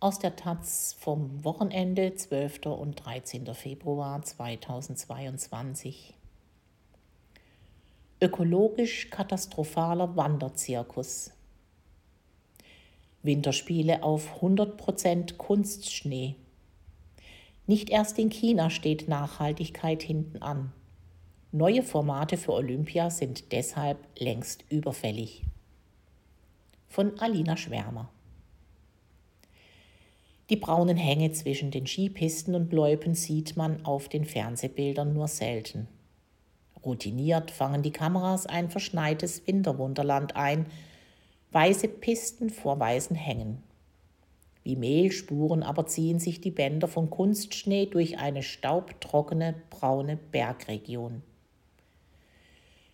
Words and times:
aus 0.00 0.20
der 0.20 0.36
Taz 0.36 0.94
vom 1.00 1.42
Wochenende 1.44 2.14
12. 2.14 2.66
und 2.66 3.04
13. 3.04 3.52
Februar 3.52 4.22
2022. 4.22 6.14
Ökologisch 8.20 9.10
katastrophaler 9.10 10.16
Wanderzirkus. 10.16 11.32
Winterspiele 13.24 14.04
auf 14.04 14.40
100% 14.40 15.36
Kunstschnee. 15.36 16.36
Nicht 17.66 17.90
erst 17.90 18.20
in 18.20 18.30
China 18.30 18.70
steht 18.70 19.08
Nachhaltigkeit 19.08 20.02
hinten 20.02 20.42
an. 20.42 20.72
Neue 21.50 21.82
Formate 21.82 22.36
für 22.36 22.52
Olympia 22.52 23.10
sind 23.10 23.50
deshalb 23.50 23.98
längst 24.16 24.64
überfällig. 24.70 25.42
Von 26.86 27.18
Alina 27.18 27.56
Schwärmer. 27.56 28.10
Die 30.50 30.56
braunen 30.56 30.96
Hänge 30.96 31.32
zwischen 31.32 31.70
den 31.70 31.86
Skipisten 31.86 32.54
und 32.54 32.72
Loipen 32.72 33.14
sieht 33.14 33.56
man 33.56 33.84
auf 33.84 34.08
den 34.08 34.24
Fernsehbildern 34.24 35.12
nur 35.12 35.28
selten. 35.28 35.88
Routiniert 36.84 37.50
fangen 37.50 37.82
die 37.82 37.90
Kameras 37.90 38.46
ein 38.46 38.70
verschneites 38.70 39.46
Winterwunderland 39.46 40.36
ein, 40.36 40.66
weiße 41.52 41.88
Pisten 41.88 42.48
vor 42.48 42.80
weißen 42.80 43.16
Hängen. 43.16 43.62
Wie 44.62 44.76
Mehlspuren 44.76 45.62
aber 45.62 45.86
ziehen 45.86 46.18
sich 46.18 46.40
die 46.40 46.50
Bänder 46.50 46.88
von 46.88 47.10
Kunstschnee 47.10 47.86
durch 47.86 48.18
eine 48.18 48.42
staubtrockene 48.42 49.54
braune 49.70 50.16
Bergregion. 50.16 51.22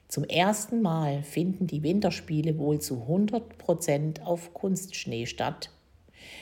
Zum 0.09 0.25
ersten 0.25 0.83
Mal 0.83 1.23
finden 1.23 1.67
die 1.67 1.83
Winterspiele 1.83 2.59
wohl 2.59 2.81
zu 2.81 3.03
100 3.03 3.59
Prozent 3.59 4.25
auf 4.25 4.55
Kunstschnee 4.55 5.27
statt, 5.27 5.71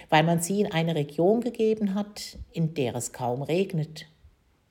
weil 0.08 0.22
man 0.22 0.40
sie 0.40 0.60
in 0.60 0.72
eine 0.72 0.94
Region 0.94 1.40
gegeben 1.40 1.94
hat, 1.94 2.38
in 2.52 2.74
der 2.74 2.94
es 2.94 3.12
kaum 3.12 3.42
regnet, 3.42 4.06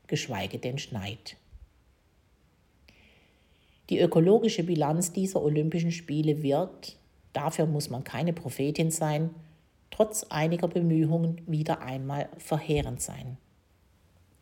geschweige 0.08 0.59
denn 0.59 0.78
schneit. 0.78 1.38
Die 3.89 4.00
ökologische 4.00 4.64
Bilanz 4.64 5.12
dieser 5.12 5.42
Olympischen 5.42 5.92
Spiele 5.92 6.42
wird, 6.42 6.95
dafür 7.34 7.66
muss 7.66 7.89
man 7.89 8.04
keine 8.04 8.32
Prophetin 8.32 8.89
sein, 8.89 9.32
trotz 9.89 10.26
einiger 10.30 10.67
Bemühungen 10.67 11.42
wieder 11.45 11.82
einmal 11.82 12.30
verheerend 12.38 13.02
sein. 13.02 13.38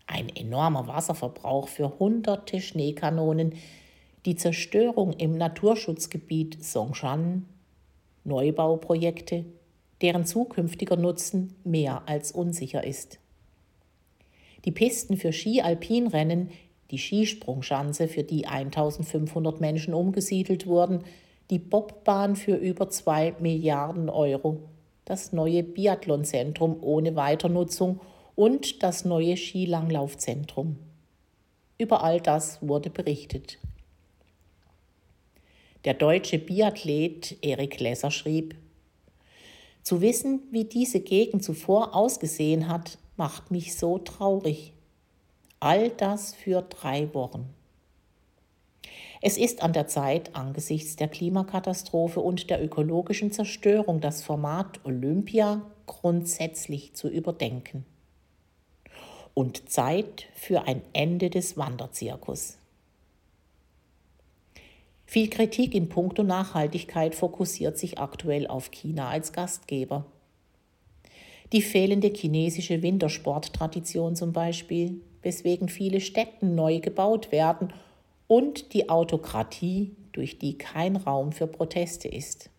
Ein 0.05 0.29
enormer 0.29 0.87
Wasserverbrauch 0.87 1.67
für 1.67 1.99
hunderte 1.99 2.61
Schneekanonen, 2.61 3.53
die 4.25 4.35
Zerstörung 4.35 5.13
im 5.13 5.37
Naturschutzgebiet 5.37 6.63
Songshan, 6.63 7.45
Neubauprojekte, 8.23 9.45
deren 10.01 10.25
zukünftiger 10.25 10.95
Nutzen 10.95 11.55
mehr 11.63 12.03
als 12.07 12.31
unsicher 12.31 12.83
ist. 12.83 13.19
Die 14.65 14.71
Pisten 14.71 15.17
für 15.17 15.31
Ski-Alpinrennen, 15.31 16.49
die 16.91 16.97
Skisprungschanze, 16.97 18.07
für 18.07 18.23
die 18.23 18.45
1500 18.45 19.61
Menschen 19.61 19.93
umgesiedelt 19.93 20.67
wurden, 20.67 21.03
die 21.49 21.59
Bobbahn 21.59 22.35
für 22.35 22.55
über 22.55 22.89
2 22.89 23.35
Milliarden 23.39 24.09
Euro, 24.09 24.63
das 25.05 25.33
neue 25.33 25.63
Biathlonzentrum 25.63 26.77
ohne 26.81 27.15
Weiternutzung 27.15 28.01
und 28.35 28.83
das 28.83 29.05
neue 29.05 29.35
Skilanglaufzentrum. 29.35 30.77
Über 31.77 32.03
all 32.03 32.21
das 32.21 32.59
wurde 32.61 32.89
berichtet. 32.89 33.57
Der 35.85 35.93
deutsche 35.93 36.37
Biathlet 36.37 37.37
Erik 37.41 37.79
Lesser 37.79 38.11
schrieb, 38.11 38.55
zu 39.83 40.01
wissen, 40.01 40.41
wie 40.51 40.65
diese 40.65 40.99
Gegend 40.99 41.43
zuvor 41.43 41.95
ausgesehen 41.95 42.67
hat, 42.67 42.97
macht 43.17 43.51
mich 43.51 43.75
so 43.75 43.97
traurig. 43.97 44.73
All 45.59 45.89
das 45.89 46.35
für 46.35 46.61
drei 46.61 47.13
Wochen. 47.13 47.49
Es 49.21 49.37
ist 49.37 49.61
an 49.61 49.73
der 49.73 49.87
Zeit, 49.87 50.35
angesichts 50.35 50.95
der 50.95 51.09
Klimakatastrophe 51.09 52.21
und 52.21 52.49
der 52.49 52.63
ökologischen 52.63 53.31
Zerstörung 53.31 53.99
das 53.99 54.23
Format 54.23 54.79
Olympia 54.85 55.61
grundsätzlich 55.85 56.93
zu 56.93 57.09
überdenken. 57.09 57.85
Und 59.33 59.69
Zeit 59.69 60.27
für 60.35 60.67
ein 60.67 60.81
Ende 60.93 61.29
des 61.29 61.57
Wanderzirkus. 61.57 62.58
Viel 65.09 65.27
Kritik 65.27 65.73
in 65.73 65.89
puncto 65.89 66.21
Nachhaltigkeit 66.21 67.15
fokussiert 67.15 67.79
sich 67.79 67.97
aktuell 67.97 68.45
auf 68.45 68.69
China 68.69 69.09
als 69.09 69.33
Gastgeber. 69.33 70.05
Die 71.51 71.63
fehlende 71.63 72.13
chinesische 72.15 72.83
Wintersporttradition 72.83 74.15
zum 74.15 74.33
Beispiel, 74.33 75.01
weswegen 75.23 75.67
viele 75.67 75.99
Städten 75.99 76.53
neu 76.53 76.79
gebaut 76.79 77.31
werden, 77.31 77.73
und 78.27 78.71
die 78.75 78.87
Autokratie, 78.87 79.95
durch 80.11 80.37
die 80.37 80.59
kein 80.59 80.95
Raum 80.95 81.31
für 81.31 81.47
Proteste 81.47 82.07
ist. 82.07 82.51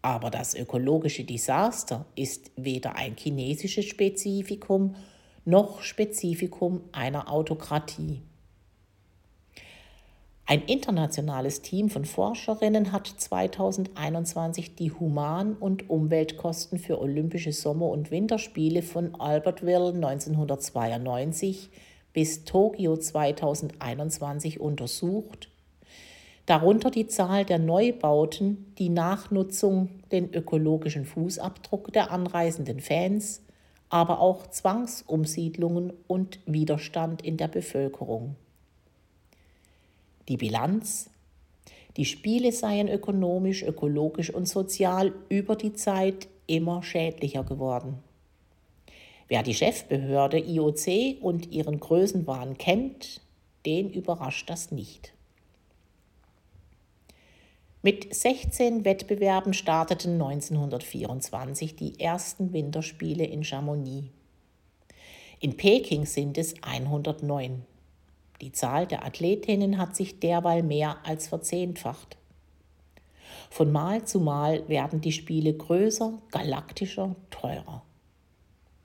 Aber 0.00 0.30
das 0.30 0.54
ökologische 0.54 1.24
Desaster 1.24 2.06
ist 2.14 2.50
weder 2.56 2.96
ein 2.96 3.16
chinesisches 3.18 3.84
Spezifikum 3.84 4.94
noch 5.44 5.82
Spezifikum 5.82 6.80
einer 6.92 7.30
Autokratie. 7.30 8.22
Ein 10.50 10.62
internationales 10.62 11.60
Team 11.60 11.90
von 11.90 12.06
Forscherinnen 12.06 12.90
hat 12.90 13.06
2021 13.06 14.76
die 14.76 14.90
Human- 14.90 15.52
und 15.52 15.90
Umweltkosten 15.90 16.78
für 16.78 16.98
Olympische 17.02 17.52
Sommer- 17.52 17.90
und 17.90 18.10
Winterspiele 18.10 18.80
von 18.80 19.14
Albertville 19.20 19.92
1992 19.92 21.68
bis 22.14 22.44
Tokio 22.44 22.96
2021 22.96 24.58
untersucht, 24.58 25.50
darunter 26.46 26.90
die 26.90 27.08
Zahl 27.08 27.44
der 27.44 27.58
Neubauten, 27.58 28.72
die 28.78 28.88
Nachnutzung, 28.88 29.90
den 30.12 30.32
ökologischen 30.32 31.04
Fußabdruck 31.04 31.92
der 31.92 32.10
anreisenden 32.10 32.80
Fans, 32.80 33.42
aber 33.90 34.18
auch 34.20 34.46
Zwangsumsiedlungen 34.46 35.92
und 36.06 36.40
Widerstand 36.46 37.20
in 37.20 37.36
der 37.36 37.48
Bevölkerung. 37.48 38.36
Die 40.28 40.36
Bilanz? 40.36 41.10
Die 41.96 42.04
Spiele 42.04 42.52
seien 42.52 42.88
ökonomisch, 42.88 43.62
ökologisch 43.62 44.30
und 44.30 44.46
sozial 44.46 45.12
über 45.28 45.56
die 45.56 45.72
Zeit 45.72 46.28
immer 46.46 46.82
schädlicher 46.82 47.44
geworden. 47.44 47.98
Wer 49.26 49.42
die 49.42 49.54
Chefbehörde 49.54 50.38
IOC 50.38 51.22
und 51.22 51.52
ihren 51.52 51.80
Größenwahn 51.80 52.56
kennt, 52.56 53.20
den 53.66 53.90
überrascht 53.90 54.48
das 54.48 54.70
nicht. 54.70 55.12
Mit 57.82 58.14
16 58.14 58.84
Wettbewerben 58.84 59.54
starteten 59.54 60.14
1924 60.14 61.76
die 61.76 62.00
ersten 62.00 62.52
Winterspiele 62.52 63.24
in 63.24 63.44
Chamonix. 63.44 64.08
In 65.40 65.56
Peking 65.56 66.04
sind 66.04 66.38
es 66.38 66.54
109. 66.62 67.64
Die 68.40 68.52
Zahl 68.52 68.86
der 68.86 69.04
Athletinnen 69.04 69.78
hat 69.78 69.96
sich 69.96 70.20
derweil 70.20 70.62
mehr 70.62 70.98
als 71.04 71.26
verzehnfacht. 71.26 72.16
Von 73.50 73.72
Mal 73.72 74.04
zu 74.04 74.20
Mal 74.20 74.68
werden 74.68 75.00
die 75.00 75.12
Spiele 75.12 75.54
größer, 75.54 76.18
galaktischer, 76.30 77.16
teurer. 77.30 77.82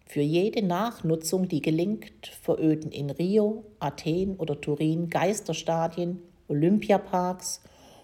Für 0.05 0.21
jede 0.21 0.65
Nachnutzung, 0.65 1.47
die 1.47 1.61
gelingt, 1.61 2.27
veröden 2.27 2.91
in 2.91 3.09
Rio, 3.09 3.65
Athen 3.79 4.35
oder 4.37 4.59
Turin 4.59 5.09
Geisterstadien, 5.09 6.21
Olympiaparks 6.47 7.61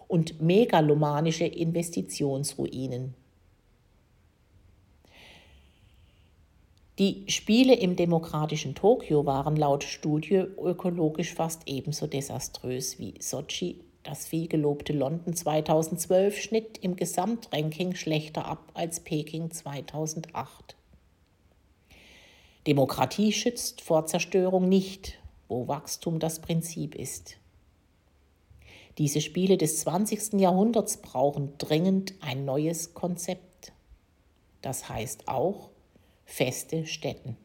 und 0.08 0.42
megalomanische 0.42 1.46
Investitionsruinen. 1.46 3.14
Die 7.00 7.24
Spiele 7.28 7.75
im 7.75 7.96
demokratischen 7.96 8.75
Tokio 8.75 9.25
waren 9.25 9.56
laut 9.56 9.86
Studie 9.86 10.44
ökologisch 10.62 11.34
fast 11.34 11.62
ebenso 11.66 12.07
desaströs 12.07 13.00
wie 13.00 13.13
Sochi. 13.22 13.80
Das 14.04 14.28
vielgelobte 14.28 14.92
London 14.92 15.34
2012 15.34 16.38
schnitt 16.38 16.78
im 16.80 16.98
Gesamtranking 16.98 17.96
schlechter 17.96 18.46
ab 18.46 18.72
als 18.74 19.00
Peking 19.00 19.50
2008. 19.50 20.75
Demokratie 22.68 23.31
schützt 23.31 23.80
vor 23.80 24.06
Zerstörung 24.06 24.68
nicht, 24.68 25.19
wo 25.48 25.69
Wachstum 25.69 26.19
das 26.19 26.42
Prinzip 26.42 26.96
ist. 26.96 27.38
Diese 28.98 29.22
Spiele 29.22 29.57
des 29.57 29.80
20. 29.80 30.34
Jahrhunderts 30.34 30.98
brauchen 30.98 31.54
dringend 31.60 32.16
ein 32.19 32.44
neues 32.44 32.94
Konzept. 32.94 33.72
Das 34.62 34.90
heißt 34.90 35.30
auch, 35.30 35.69
feste 36.30 36.86
Stätten. 36.86 37.36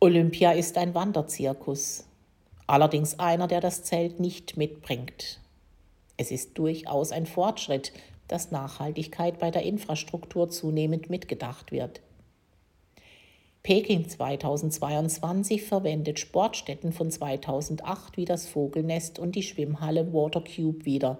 Olympia 0.00 0.50
ist 0.52 0.76
ein 0.76 0.94
Wanderzirkus, 0.94 2.04
allerdings 2.66 3.18
einer, 3.20 3.46
der 3.46 3.60
das 3.60 3.84
Zelt 3.84 4.18
nicht 4.18 4.56
mitbringt. 4.56 5.40
Es 6.16 6.32
ist 6.32 6.58
durchaus 6.58 7.12
ein 7.12 7.26
Fortschritt, 7.26 7.92
dass 8.26 8.50
Nachhaltigkeit 8.50 9.38
bei 9.38 9.50
der 9.50 9.62
Infrastruktur 9.62 10.50
zunehmend 10.50 11.08
mitgedacht 11.08 11.70
wird. 11.70 12.00
Peking 13.62 14.08
2022 14.08 15.62
verwendet 15.62 16.18
Sportstätten 16.18 16.92
von 16.92 17.08
2008 17.08 18.16
wie 18.16 18.24
das 18.24 18.48
Vogelnest 18.48 19.20
und 19.20 19.36
die 19.36 19.44
Schwimmhalle 19.44 20.12
Watercube 20.12 20.84
wieder. 20.84 21.18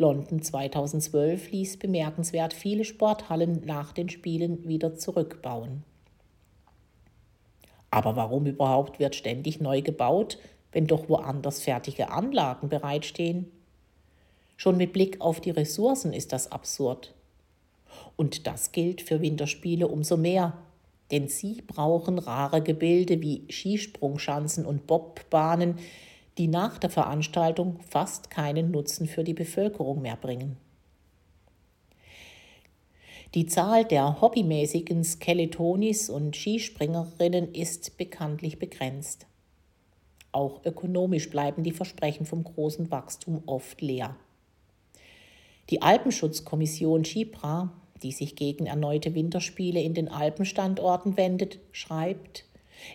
London 0.00 0.40
2012 0.40 1.50
ließ 1.50 1.76
bemerkenswert 1.76 2.54
viele 2.54 2.84
Sporthallen 2.84 3.60
nach 3.66 3.92
den 3.92 4.08
Spielen 4.08 4.66
wieder 4.66 4.94
zurückbauen. 4.94 5.84
Aber 7.90 8.16
warum 8.16 8.46
überhaupt 8.46 8.98
wird 8.98 9.14
ständig 9.14 9.60
neu 9.60 9.82
gebaut, 9.82 10.38
wenn 10.72 10.86
doch 10.86 11.10
woanders 11.10 11.62
fertige 11.62 12.10
Anlagen 12.10 12.70
bereitstehen? 12.70 13.50
Schon 14.56 14.78
mit 14.78 14.94
Blick 14.94 15.20
auf 15.20 15.38
die 15.42 15.50
Ressourcen 15.50 16.14
ist 16.14 16.32
das 16.32 16.50
absurd. 16.50 17.12
Und 18.16 18.46
das 18.46 18.72
gilt 18.72 19.02
für 19.02 19.20
Winterspiele 19.20 19.86
umso 19.86 20.16
mehr, 20.16 20.56
denn 21.10 21.28
sie 21.28 21.60
brauchen 21.66 22.18
rare 22.18 22.62
Gebilde 22.62 23.20
wie 23.20 23.44
Skisprungschanzen 23.50 24.64
und 24.64 24.86
Bobbahnen, 24.86 25.76
die 26.40 26.48
nach 26.48 26.78
der 26.78 26.88
Veranstaltung 26.88 27.80
fast 27.86 28.30
keinen 28.30 28.70
Nutzen 28.70 29.06
für 29.06 29.24
die 29.24 29.34
Bevölkerung 29.34 30.00
mehr 30.00 30.16
bringen. 30.16 30.56
Die 33.34 33.44
Zahl 33.44 33.84
der 33.84 34.22
hobbymäßigen 34.22 35.04
Skeletonis 35.04 36.08
und 36.08 36.34
Skispringerinnen 36.34 37.52
ist 37.52 37.98
bekanntlich 37.98 38.58
begrenzt. 38.58 39.26
Auch 40.32 40.64
ökonomisch 40.64 41.28
bleiben 41.28 41.62
die 41.62 41.72
Versprechen 41.72 42.24
vom 42.24 42.42
großen 42.42 42.90
Wachstum 42.90 43.42
oft 43.44 43.82
leer. 43.82 44.16
Die 45.68 45.82
Alpenschutzkommission 45.82 47.04
Skipra, 47.04 47.70
die 48.02 48.12
sich 48.12 48.34
gegen 48.34 48.64
erneute 48.64 49.14
Winterspiele 49.14 49.82
in 49.82 49.92
den 49.92 50.08
Alpenstandorten 50.08 51.18
wendet, 51.18 51.58
schreibt, 51.72 52.46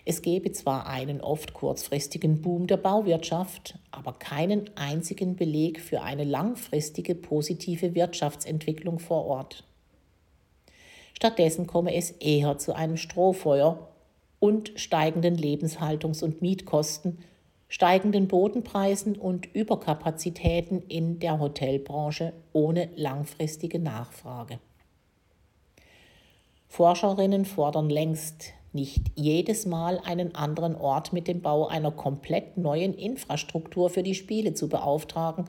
es 0.04 0.22
gebe 0.22 0.52
zwar 0.52 0.86
einen 0.86 1.20
oft 1.20 1.54
kurzfristigen 1.54 2.42
Boom 2.42 2.66
der 2.66 2.76
Bauwirtschaft, 2.76 3.78
aber 3.90 4.12
keinen 4.12 4.70
einzigen 4.76 5.36
Beleg 5.36 5.80
für 5.80 6.02
eine 6.02 6.24
langfristige 6.24 7.14
positive 7.14 7.94
Wirtschaftsentwicklung 7.94 8.98
vor 8.98 9.24
Ort. 9.26 9.64
Stattdessen 11.14 11.66
komme 11.66 11.94
es 11.94 12.10
eher 12.10 12.58
zu 12.58 12.74
einem 12.74 12.96
Strohfeuer 12.96 13.88
und 14.38 14.72
steigenden 14.76 15.36
Lebenshaltungs- 15.36 16.22
und 16.22 16.42
Mietkosten, 16.42 17.18
steigenden 17.68 18.28
Bodenpreisen 18.28 19.16
und 19.16 19.46
Überkapazitäten 19.54 20.82
in 20.88 21.18
der 21.18 21.40
Hotelbranche 21.40 22.32
ohne 22.52 22.90
langfristige 22.96 23.78
Nachfrage. 23.78 24.58
Forscherinnen 26.68 27.44
fordern 27.44 27.88
längst 27.88 28.52
nicht 28.76 29.10
jedes 29.16 29.66
Mal 29.66 29.98
einen 30.04 30.36
anderen 30.36 30.76
Ort 30.76 31.12
mit 31.12 31.26
dem 31.26 31.42
Bau 31.42 31.66
einer 31.66 31.90
komplett 31.90 32.56
neuen 32.56 32.94
Infrastruktur 32.94 33.90
für 33.90 34.04
die 34.04 34.14
Spiele 34.14 34.54
zu 34.54 34.68
beauftragen, 34.68 35.46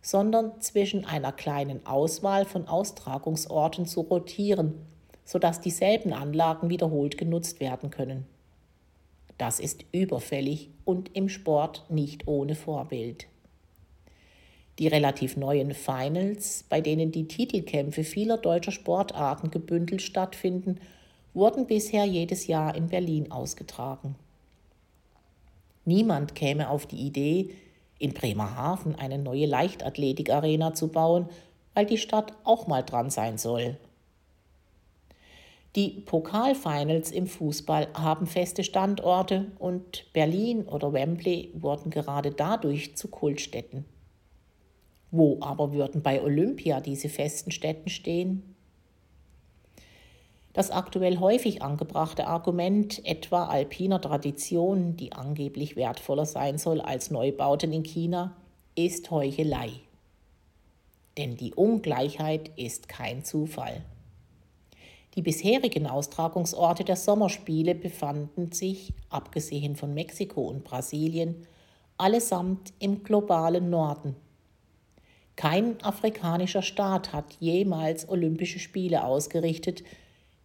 sondern 0.00 0.58
zwischen 0.62 1.04
einer 1.04 1.32
kleinen 1.32 1.84
Auswahl 1.84 2.46
von 2.46 2.66
Austragungsorten 2.66 3.84
zu 3.84 4.00
rotieren 4.00 4.86
sodass 5.28 5.60
dieselben 5.60 6.14
Anlagen 6.14 6.70
wiederholt 6.70 7.18
genutzt 7.18 7.60
werden 7.60 7.90
können. 7.90 8.24
Das 9.36 9.60
ist 9.60 9.84
überfällig 9.92 10.70
und 10.86 11.14
im 11.14 11.28
Sport 11.28 11.84
nicht 11.90 12.26
ohne 12.26 12.54
Vorbild. 12.54 13.26
Die 14.78 14.88
relativ 14.88 15.36
neuen 15.36 15.74
Finals, 15.74 16.64
bei 16.70 16.80
denen 16.80 17.12
die 17.12 17.28
Titelkämpfe 17.28 18.04
vieler 18.04 18.38
deutscher 18.38 18.72
Sportarten 18.72 19.50
gebündelt 19.50 20.00
stattfinden, 20.00 20.80
wurden 21.38 21.66
bisher 21.66 22.04
jedes 22.04 22.46
Jahr 22.46 22.74
in 22.74 22.88
Berlin 22.88 23.32
ausgetragen. 23.32 24.14
Niemand 25.86 26.34
käme 26.34 26.68
auf 26.68 26.84
die 26.84 27.06
Idee, 27.06 27.50
in 27.98 28.12
Bremerhaven 28.12 28.94
eine 28.94 29.18
neue 29.18 29.46
Leichtathletikarena 29.46 30.74
zu 30.74 30.88
bauen, 30.88 31.30
weil 31.72 31.86
die 31.86 31.98
Stadt 31.98 32.34
auch 32.44 32.66
mal 32.66 32.82
dran 32.82 33.08
sein 33.08 33.38
soll 33.38 33.78
die 35.78 35.90
Pokalfinals 35.90 37.12
im 37.12 37.28
Fußball 37.28 37.88
haben 37.94 38.26
feste 38.26 38.64
Standorte 38.64 39.52
und 39.60 40.12
Berlin 40.12 40.62
oder 40.62 40.92
Wembley 40.92 41.52
wurden 41.54 41.90
gerade 41.90 42.32
dadurch 42.32 42.96
zu 42.96 43.06
Kultstätten. 43.06 43.84
Wo 45.12 45.38
aber 45.40 45.72
würden 45.72 46.02
bei 46.02 46.20
Olympia 46.20 46.80
diese 46.80 47.08
festen 47.08 47.52
Städten 47.52 47.90
stehen? 47.90 48.56
Das 50.58 50.72
aktuell 50.72 51.20
häufig 51.20 51.62
angebrachte 51.62 52.26
Argument 52.26 53.06
etwa 53.06 53.46
alpiner 53.46 54.00
Tradition, 54.00 54.96
die 54.96 55.12
angeblich 55.12 55.76
wertvoller 55.76 56.26
sein 56.26 56.58
soll 56.58 56.80
als 56.80 57.12
Neubauten 57.12 57.72
in 57.72 57.84
China, 57.84 58.36
ist 58.74 59.08
Heuchelei. 59.12 59.70
Denn 61.16 61.36
die 61.36 61.54
Ungleichheit 61.54 62.50
ist 62.56 62.88
kein 62.88 63.24
Zufall. 63.24 63.84
Die 65.14 65.22
bisherigen 65.22 65.86
Austragungsorte 65.86 66.82
der 66.82 66.96
Sommerspiele 66.96 67.76
befanden 67.76 68.50
sich, 68.50 68.92
abgesehen 69.10 69.76
von 69.76 69.94
Mexiko 69.94 70.40
und 70.40 70.64
Brasilien, 70.64 71.46
allesamt 71.98 72.72
im 72.80 73.04
globalen 73.04 73.70
Norden. 73.70 74.16
Kein 75.36 75.80
afrikanischer 75.84 76.62
Staat 76.62 77.12
hat 77.12 77.34
jemals 77.38 78.08
Olympische 78.08 78.58
Spiele 78.58 79.04
ausgerichtet, 79.04 79.84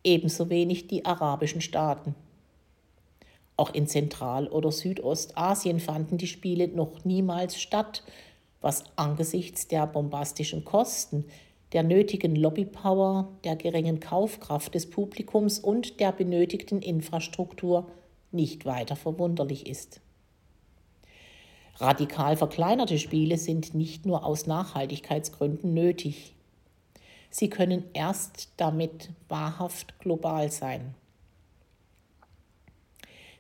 ebenso 0.03 0.50
wenig 0.50 0.88
die 0.88 1.05
arabischen 1.05 1.61
Staaten. 1.61 2.15
Auch 3.55 3.73
in 3.73 3.88
Zentral- 3.88 4.47
oder 4.47 4.71
Südostasien 4.71 5.79
fanden 5.79 6.17
die 6.17 6.27
Spiele 6.27 6.67
noch 6.67 7.05
niemals 7.05 7.59
statt, 7.59 8.03
was 8.61 8.83
angesichts 8.95 9.67
der 9.67 9.85
bombastischen 9.85 10.65
Kosten, 10.65 11.25
der 11.73 11.83
nötigen 11.83 12.35
Lobbypower, 12.35 13.29
der 13.44 13.55
geringen 13.55 14.00
Kaufkraft 14.00 14.73
des 14.75 14.89
Publikums 14.89 15.59
und 15.59 16.00
der 16.00 16.11
benötigten 16.11 16.81
Infrastruktur 16.81 17.88
nicht 18.31 18.65
weiter 18.65 18.95
verwunderlich 18.95 19.67
ist. 19.67 20.00
Radikal 21.77 22.38
verkleinerte 22.38 23.00
Spiele 23.00 23.38
sind 23.38 23.73
nicht 23.73 24.05
nur 24.05 24.25
aus 24.25 24.45
Nachhaltigkeitsgründen 24.45 25.73
nötig. 25.73 26.35
Sie 27.33 27.50
können 27.50 27.85
erst 27.94 28.50
damit 28.57 29.09
wahrhaft 29.27 29.97
global 29.97 30.51
sein. 30.51 30.93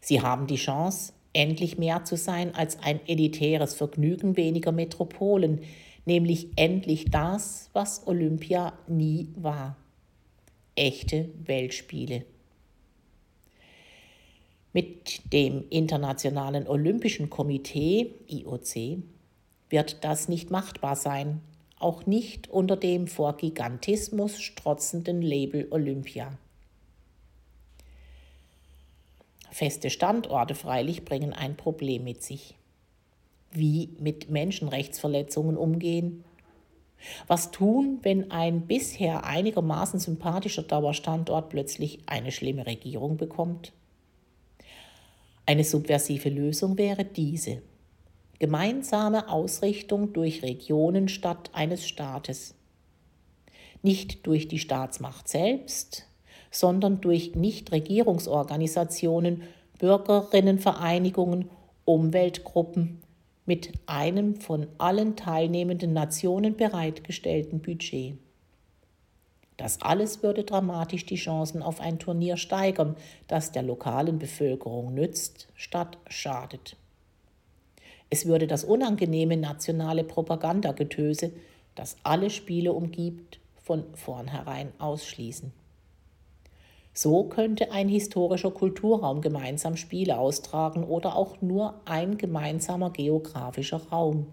Sie 0.01 0.19
haben 0.19 0.47
die 0.47 0.55
Chance, 0.55 1.13
endlich 1.31 1.77
mehr 1.77 2.03
zu 2.03 2.17
sein 2.17 2.55
als 2.55 2.79
ein 2.79 3.01
elitäres 3.05 3.75
Vergnügen 3.75 4.35
weniger 4.35 4.71
Metropolen, 4.71 5.61
nämlich 6.05 6.47
endlich 6.55 7.11
das, 7.11 7.69
was 7.73 8.07
Olympia 8.07 8.73
nie 8.87 9.29
war. 9.35 9.77
Echte 10.73 11.29
Weltspiele. 11.45 12.25
Mit 14.73 15.31
dem 15.31 15.65
Internationalen 15.69 16.67
Olympischen 16.67 17.29
Komitee 17.29 18.15
IOC 18.27 19.03
wird 19.69 20.03
das 20.03 20.29
nicht 20.29 20.49
machbar 20.49 20.95
sein, 20.95 21.41
auch 21.83 22.05
nicht 22.05 22.49
unter 22.49 22.77
dem 22.77 23.07
vor 23.07 23.37
Gigantismus 23.37 24.39
strotzenden 24.41 25.21
Label 25.21 25.67
Olympia. 25.69 26.37
Feste 29.51 29.89
Standorte 29.89 30.55
freilich 30.55 31.05
bringen 31.05 31.33
ein 31.33 31.55
Problem 31.55 32.03
mit 32.03 32.23
sich 32.23 32.55
wie 33.55 33.89
mit 33.99 34.29
Menschenrechtsverletzungen 34.29 35.57
umgehen. 35.57 36.23
Was 37.27 37.51
tun, 37.51 37.99
wenn 38.01 38.31
ein 38.31 38.65
bisher 38.65 39.25
einigermaßen 39.25 39.99
sympathischer 39.99 40.63
Dauerstandort 40.63 41.49
plötzlich 41.49 41.99
eine 42.05 42.31
schlimme 42.31 42.65
Regierung 42.65 43.17
bekommt? 43.17 43.73
Eine 45.45 45.65
subversive 45.65 46.29
Lösung 46.29 46.77
wäre 46.77 47.03
diese. 47.03 47.61
Gemeinsame 48.43 49.29
Ausrichtung 49.29 50.11
durch 50.11 50.43
Regionen 50.43 51.07
statt 51.07 51.49
eines 51.53 51.87
Staates. 51.87 52.55
Nicht 53.81 54.27
durch 54.27 54.49
die 54.49 54.59
Staatsmacht 54.59 55.29
selbst, 55.29 56.09
sondern 56.51 56.99
durch 56.99 57.35
Nichtregierungsorganisationen, 57.35 59.43
Bürgerinnenvereinigungen, 59.79 61.49
Umweltgruppen, 61.85 63.01
mit 63.45 63.71
einem 63.85 64.35
von 64.35 64.67
allen 64.77 65.15
teilnehmenden 65.15 65.93
Nationen 65.93 66.57
bereitgestellten 66.57 67.61
Budget. 67.61 68.17
Das 69.55 69.81
alles 69.81 70.21
würde 70.21 70.43
dramatisch 70.43 71.05
die 71.05 71.15
Chancen 71.15 71.63
auf 71.63 71.79
ein 71.79 71.97
Turnier 71.97 72.35
steigern, 72.35 72.97
das 73.29 73.53
der 73.53 73.63
lokalen 73.63 74.19
Bevölkerung 74.19 74.93
nützt 74.93 75.47
statt 75.55 75.97
schadet. 76.09 76.75
Es 78.13 78.27
würde 78.27 78.45
das 78.45 78.63
unangenehme 78.63 79.37
nationale 79.37 80.03
Propagandagetöse, 80.03 81.31
das 81.73 81.95
alle 82.03 82.29
Spiele 82.29 82.71
umgibt, 82.71 83.39
von 83.63 83.85
vornherein 83.95 84.71
ausschließen. 84.77 85.51
So 86.93 87.23
könnte 87.23 87.71
ein 87.71 87.89
historischer 87.89 88.51
Kulturraum 88.51 89.21
gemeinsam 89.21 89.77
Spiele 89.77 90.19
austragen 90.19 90.83
oder 90.83 91.15
auch 91.15 91.41
nur 91.41 91.81
ein 91.85 92.19
gemeinsamer 92.19 92.91
geografischer 92.91 93.81
Raum. 93.87 94.27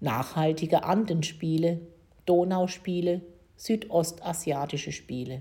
Nachhaltige 0.00 0.84
Andenspiele, 0.84 1.80
Donauspiele, 2.26 3.22
südostasiatische 3.56 4.92
Spiele. 4.92 5.40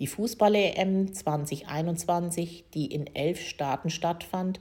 Die 0.00 0.08
Fußball-EM 0.08 1.14
2021, 1.14 2.64
die 2.74 2.86
in 2.86 3.06
elf 3.14 3.40
Staaten 3.40 3.88
stattfand, 3.88 4.58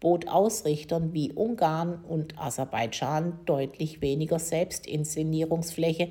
bot 0.00 0.28
Ausrichtern 0.28 1.12
wie 1.12 1.32
Ungarn 1.32 2.04
und 2.04 2.38
Aserbaidschan 2.38 3.40
deutlich 3.46 4.00
weniger 4.00 4.38
Selbstinszenierungsfläche, 4.38 6.10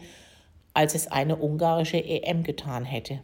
als 0.74 0.94
es 0.96 1.08
eine 1.08 1.38
ungarische 1.38 2.03
EM 2.03 2.44
getan 2.44 2.86
hätte. 2.86 3.22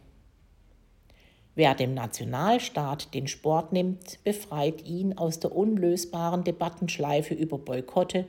Wer 1.54 1.74
dem 1.74 1.94
Nationalstaat 1.94 3.14
den 3.14 3.28
Sport 3.28 3.72
nimmt, 3.72 4.22
befreit 4.24 4.84
ihn 4.84 5.16
aus 5.16 5.38
der 5.38 5.54
unlösbaren 5.54 6.42
Debattenschleife 6.42 7.34
über 7.34 7.58
Boykotte, 7.58 8.26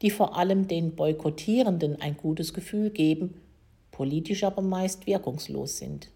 die 0.00 0.10
vor 0.10 0.36
allem 0.36 0.68
den 0.68 0.94
Boykottierenden 0.94 2.00
ein 2.00 2.16
gutes 2.16 2.54
Gefühl 2.54 2.90
geben, 2.90 3.40
politisch 3.90 4.44
aber 4.44 4.62
meist 4.62 5.08
wirkungslos 5.08 5.78
sind. 5.78 6.10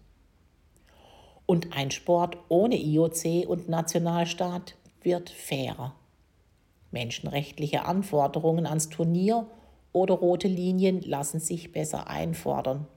Und 1.45 1.75
ein 1.75 1.91
Sport 1.91 2.37
ohne 2.47 2.81
IOC 2.81 3.45
und 3.45 3.67
Nationalstaat 3.67 4.75
wird 5.03 5.29
fairer. 5.29 5.95
Menschenrechtliche 6.91 7.85
Anforderungen 7.85 8.65
ans 8.65 8.89
Turnier 8.89 9.47
oder 9.91 10.15
rote 10.15 10.47
Linien 10.47 11.01
lassen 11.01 11.39
sich 11.39 11.71
besser 11.71 12.07
einfordern 12.07 12.87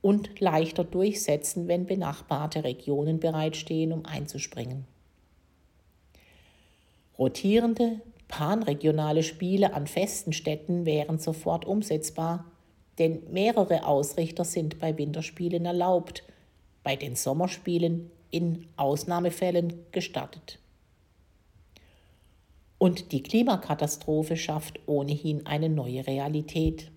und 0.00 0.40
leichter 0.40 0.84
durchsetzen, 0.84 1.68
wenn 1.68 1.86
benachbarte 1.86 2.64
Regionen 2.64 3.18
bereitstehen, 3.18 3.92
um 3.92 4.06
einzuspringen. 4.06 4.84
Rotierende, 7.18 8.00
panregionale 8.28 9.22
Spiele 9.22 9.74
an 9.74 9.86
festen 9.86 10.32
Städten 10.32 10.86
wären 10.86 11.18
sofort 11.18 11.64
umsetzbar, 11.64 12.44
denn 12.98 13.22
mehrere 13.32 13.86
Ausrichter 13.86 14.44
sind 14.44 14.78
bei 14.78 14.96
Winterspielen 14.96 15.66
erlaubt, 15.66 16.22
bei 16.84 16.94
den 16.94 17.16
Sommerspielen 17.16 18.10
in 18.30 18.66
Ausnahmefällen 18.76 19.84
gestattet. 19.90 20.58
Und 22.78 23.12
die 23.12 23.22
Klimakatastrophe 23.22 24.36
schafft 24.36 24.80
ohnehin 24.86 25.46
eine 25.46 25.68
neue 25.68 26.06
Realität. 26.06 26.90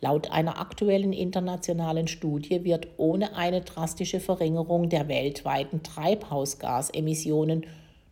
Laut 0.00 0.30
einer 0.30 0.60
aktuellen 0.60 1.14
internationalen 1.14 2.08
Studie 2.08 2.62
wird 2.62 2.88
ohne 2.98 3.36
eine 3.36 3.62
drastische 3.62 4.20
Verringerung 4.20 4.90
der 4.90 5.08
weltweiten 5.08 5.82
Treibhausgasemissionen 5.82 7.64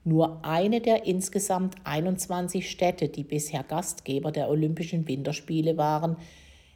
nur 0.05 0.45
eine 0.45 0.81
der 0.81 1.07
insgesamt 1.07 1.77
21 1.85 2.69
Städte, 2.69 3.09
die 3.09 3.23
bisher 3.23 3.62
Gastgeber 3.62 4.33
der 4.33 4.49
Olympischen 4.49 5.07
Winterspiele 5.07 5.77
waren, 5.77 6.17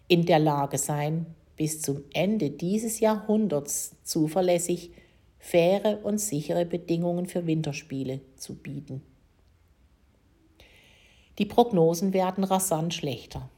in 0.07 0.27
der 0.27 0.39
Lage 0.39 0.79
sein, 0.79 1.27
bis 1.57 1.81
zum 1.81 2.05
Ende 2.13 2.51
dieses 2.51 3.01
Jahrhunderts 3.01 3.97
zuverlässig 4.05 4.91
faire 5.39 5.99
und 6.05 6.19
sichere 6.19 6.65
Bedingungen 6.67 7.27
für 7.27 7.47
Winterspiele 7.47 8.21
zu 8.37 8.55
bieten. 8.55 9.03
Die 11.39 11.47
Prognosen 11.47 12.13
werden 12.15 12.45
rasant 12.45 12.95
schlechter. 12.95 13.49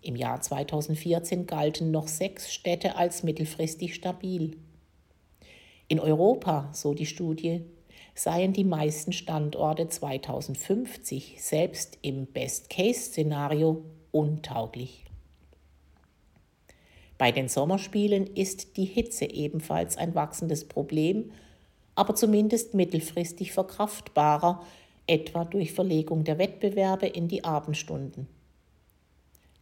Im 0.00 0.14
Jahr 0.14 0.40
2014 0.40 1.46
galten 1.46 1.90
noch 1.90 2.06
sechs 2.06 2.52
Städte 2.52 2.96
als 2.96 3.24
mittelfristig 3.24 3.94
stabil. 3.96 4.56
In 5.88 5.98
Europa, 5.98 6.68
so 6.72 6.94
die 6.94 7.06
Studie, 7.06 7.62
seien 8.14 8.52
die 8.52 8.64
meisten 8.64 9.12
Standorte 9.12 9.88
2050 9.88 11.42
selbst 11.42 11.98
im 12.02 12.26
Best-Case-Szenario 12.26 13.84
untauglich. 14.12 15.04
Bei 17.18 17.32
den 17.32 17.48
Sommerspielen 17.48 18.26
ist 18.26 18.76
die 18.76 18.84
Hitze 18.84 19.24
ebenfalls 19.24 19.96
ein 19.96 20.14
wachsendes 20.14 20.66
Problem, 20.68 21.32
aber 21.94 22.14
zumindest 22.14 22.74
mittelfristig 22.74 23.52
verkraftbarer, 23.52 24.62
etwa 25.06 25.44
durch 25.44 25.72
Verlegung 25.72 26.24
der 26.24 26.38
Wettbewerbe 26.38 27.06
in 27.06 27.28
die 27.28 27.44
Abendstunden. 27.44 28.26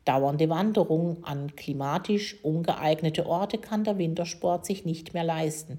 Dauernde 0.05 0.51
Wanderung 0.51 1.25
an 1.25 1.57
klimatisch 1.57 2.43
ungeeignete 2.43 3.27
Orte 3.27 3.59
kann 3.59 3.85
der 3.85 3.99
Wintersport 3.99 4.67
sich 4.67 4.85
nicht 4.85 5.15
mehr 5.15 5.25
leisten. 5.25 5.79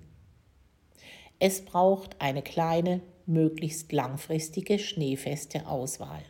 Es 1.38 1.64
braucht 1.64 2.20
eine 2.20 2.42
kleine, 2.42 3.02
möglichst 3.26 3.92
langfristige, 3.92 4.80
schneefeste 4.80 5.68
Auswahl. 5.68 6.24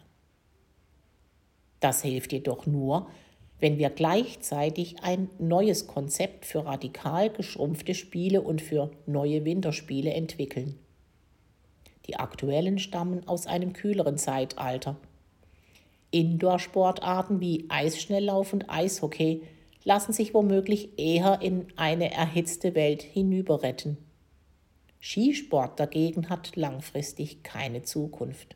Das 1.80 2.02
hilft 2.02 2.34
jedoch 2.34 2.66
nur, 2.66 3.08
wenn 3.60 3.78
wir 3.78 3.90
gleichzeitig 3.90 4.98
ein 5.02 5.30
neues 5.40 5.88
Konzept 5.88 6.46
für 6.46 6.66
radikal 6.66 7.30
geschrumpfte 7.30 7.94
Spiele 7.94 8.42
und 8.42 8.62
für 8.62 8.92
neue 9.06 9.46
Winterspiele 9.46 10.14
entwickeln. 10.14 10.80
Die 12.08 12.18
aktuellen 12.18 12.80
stammen 12.80 13.28
aus 13.28 13.48
einem 13.48 13.74
kühleren 13.74 14.18
Zeitalter. 14.18 14.98
Indoor-Sportarten 16.12 17.42
wie 17.42 17.66
Eisschnelllauf 17.70 18.54
und 18.54 18.70
Eishockey 18.70 19.44
lassen 19.84 20.14
sich 20.14 20.34
womöglich 20.34 20.98
eher 20.98 21.42
in 21.42 21.68
eine 21.76 22.12
erhitzte 22.12 22.76
Welt 22.76 23.02
hinüberretten. 23.02 23.98
Skisport 25.00 25.80
dagegen 25.80 26.30
hat 26.30 26.56
langfristig 26.56 27.44
keine 27.44 27.84
Zukunft. 27.84 28.56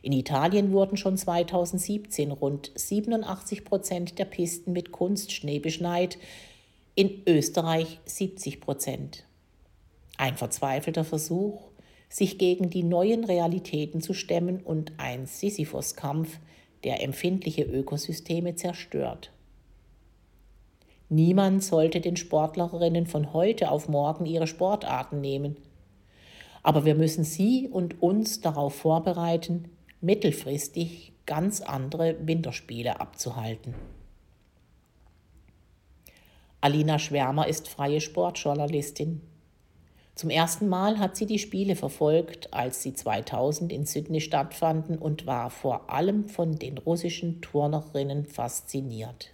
In 0.00 0.12
Italien 0.12 0.72
wurden 0.72 0.96
schon 0.96 1.16
2017 1.16 2.30
rund 2.30 2.70
87 2.74 3.64
Prozent 3.64 4.18
der 4.18 4.26
Pisten 4.26 4.72
mit 4.72 4.92
Kunstschnee 4.92 5.58
beschneit, 5.58 6.18
in 6.94 7.22
Österreich 7.26 8.00
70 8.04 8.60
Prozent. 8.60 9.24
Ein 10.16 10.36
verzweifelter 10.36 11.04
Versuch, 11.04 11.70
sich 12.14 12.38
gegen 12.38 12.70
die 12.70 12.84
neuen 12.84 13.24
Realitäten 13.24 14.00
zu 14.00 14.14
stemmen 14.14 14.60
und 14.60 14.92
ein 14.98 15.26
Sisyphos-Kampf, 15.26 16.38
der 16.84 17.02
empfindliche 17.02 17.64
Ökosysteme 17.64 18.54
zerstört. 18.54 19.32
Niemand 21.08 21.64
sollte 21.64 22.00
den 22.00 22.16
Sportlerinnen 22.16 23.08
von 23.08 23.32
heute 23.32 23.68
auf 23.68 23.88
morgen 23.88 24.26
ihre 24.26 24.46
Sportarten 24.46 25.20
nehmen. 25.20 25.56
Aber 26.62 26.84
wir 26.84 26.94
müssen 26.94 27.24
sie 27.24 27.68
und 27.68 28.00
uns 28.00 28.40
darauf 28.40 28.76
vorbereiten, 28.76 29.70
mittelfristig 30.00 31.14
ganz 31.26 31.62
andere 31.62 32.16
Winterspiele 32.24 33.00
abzuhalten. 33.00 33.74
Alina 36.60 37.00
Schwärmer 37.00 37.48
ist 37.48 37.68
freie 37.68 38.00
Sportjournalistin. 38.00 39.20
Zum 40.14 40.30
ersten 40.30 40.68
Mal 40.68 41.00
hat 41.00 41.16
sie 41.16 41.26
die 41.26 41.40
Spiele 41.40 41.74
verfolgt, 41.74 42.54
als 42.54 42.82
sie 42.82 42.94
2000 42.94 43.72
in 43.72 43.84
Sydney 43.84 44.20
stattfanden 44.20 44.96
und 44.96 45.26
war 45.26 45.50
vor 45.50 45.90
allem 45.90 46.28
von 46.28 46.56
den 46.56 46.78
russischen 46.78 47.42
Turnerinnen 47.42 48.24
fasziniert. 48.24 49.33